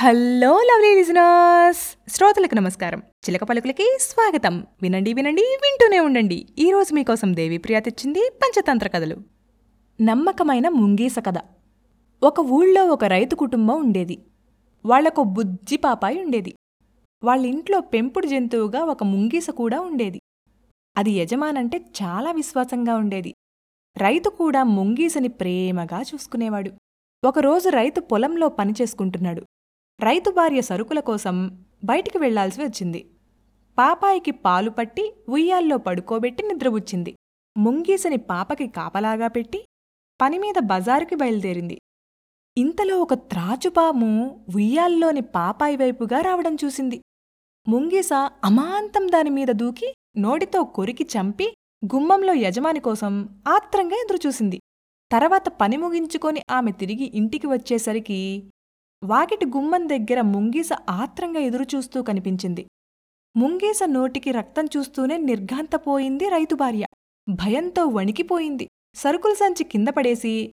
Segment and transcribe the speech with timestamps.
[0.00, 2.98] Hello lovely listeners శ్రోతలకు నమస్కారం.
[2.98, 4.66] చిలక పలుకులకి స్వాగతం.
[4.82, 6.46] వినండి వినండి వింటూనే ఉండండి.
[6.58, 9.16] ఈరోజు మీకోసం దేవిప్రియ తెచ్చింది పంచతంత్ర కథలు.
[10.00, 11.34] నమ్మకమైన ముంగీస కథ.
[12.22, 14.18] ఒక ఊళ్ళో ఒక రైతు కుటుంబం ఉండేది.
[14.86, 16.54] వాళ్ళకు బుజ్జి పాపాయి ఉండేది.
[17.24, 20.20] వాళ్ళ ఇంట్లో పెంపుడు జంతువుగా ఒక ముంగీస కూడా ఉండేది.
[20.96, 23.34] అది యజమానంటే చాలా విశ్వాసంగా ఉండేది.
[23.96, 26.70] రైతు కూడా ముంగీసని ప్రేమగా చూసుకునేవాడు.
[27.24, 29.42] ఒకరోజు రైతు పొలంలో పనిచేసుకుంటున్నాడు
[30.02, 33.10] రైతు భార్య సరుకుల కోసం బయటికి వెళ్ళాల్సి వచ్చింది.
[33.78, 37.16] పాపాయికి పాలు పట్టి ఉయ్యాల్లో పడుకోబెట్టి నిద్రబుచ్చింది
[37.56, 39.64] ముంగీసని పాపకి కాపలాగా పెట్టి
[40.20, 41.78] పనిమీద బజారుకి బయలుదేరింది.
[42.58, 47.02] ఇంతలో ఒక త్రాచుపాము ఉయ్యాల్లోని పాపాయి వైపుగా రావడం చూసింది.
[47.68, 48.12] ముంగీస
[48.44, 54.60] అమాంతం దానిమీద దూకి నోటితో కొరికి చంపి గుమ్మంలో యజమాని కోసం ఆత్రంగా ఎదురుచూసింది.
[55.12, 58.50] తర్వాత పని ముగించుకొని ఆమె తిరిగి ఇంటికి వచ్చేసరికి
[59.04, 62.66] వాకిటి గుమ్మం దగ్గర ముంగీస ఆత్రంగా ఎదురుచూస్తూ కనిపించింది.
[63.36, 66.86] ముంగీస నోటికి రక్తం చూస్తూనే నిర్ఘాంతపోయింది రైతు భార్య.
[67.28, 68.68] భయంతో వణికిపోయింది.
[68.94, 70.52] సరుకుల సంచి కింద పడేసి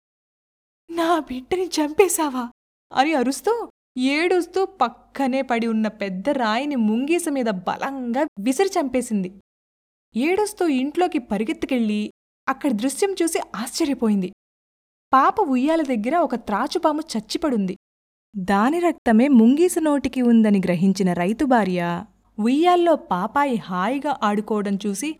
[0.90, 2.50] నా బిడ్డని చంపేశావా?
[2.92, 9.32] అని అరుస్తూ ఏడుస్తూ పక్కనే పడి ఉన్న పెద్ద రాయిని ముంగీస మీద బలంగా విసిరి చంపేసింది.
[10.16, 12.10] ఏడుస్తూ ఇంట్లోకి పరిగెత్తుకెళ్ళి
[12.48, 14.32] అక్కడి దృశ్యం చూసి ఆశ్చర్యపోయింది.
[15.12, 17.76] పాప ఉయ్యాల దగ్గర ఒక త్రాచుపాము చచ్చిపడుంది.
[18.38, 22.04] దాని రక్తమే ముంగీసు నోటికి ఉందని గ్రహించిన రైతు భార్య
[22.38, 25.16] ఉయ్యాల్లో పాపాయి హాయిగా ఆడుకోవడం చూసి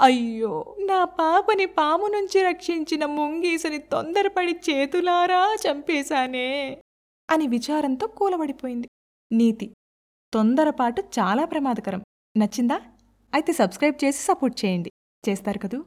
[0.00, 6.78] అయ్యో నా పాపని పాము నుంచి రక్షించిన ముంగీసుని తొందరపడి చేతులారా చంపేశానే
[7.30, 8.88] అని విచారంతో కూలబడిపోయింది.
[9.32, 9.74] నీతి
[10.34, 12.02] తొందరపాటు చాలా ప్రమాదకరం.
[12.36, 12.80] నచ్చిందా?
[13.34, 14.90] అయితే సబ్స్క్రైబ్ చేసి సపోర్ట్ చేయండి.
[15.28, 15.84] చేస్తారు కదూ?